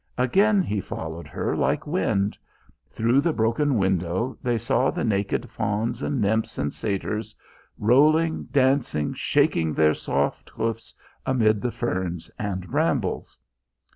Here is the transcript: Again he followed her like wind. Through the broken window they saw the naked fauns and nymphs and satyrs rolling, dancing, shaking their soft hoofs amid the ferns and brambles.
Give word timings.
Again 0.17 0.63
he 0.63 0.81
followed 0.81 1.27
her 1.27 1.55
like 1.55 1.85
wind. 1.85 2.35
Through 2.89 3.21
the 3.21 3.31
broken 3.33 3.77
window 3.77 4.35
they 4.41 4.57
saw 4.57 4.89
the 4.89 5.03
naked 5.03 5.47
fauns 5.51 6.01
and 6.01 6.19
nymphs 6.19 6.57
and 6.57 6.73
satyrs 6.73 7.35
rolling, 7.77 8.45
dancing, 8.45 9.13
shaking 9.13 9.75
their 9.75 9.93
soft 9.93 10.49
hoofs 10.49 10.95
amid 11.23 11.61
the 11.61 11.69
ferns 11.71 12.31
and 12.39 12.67
brambles. 12.67 13.37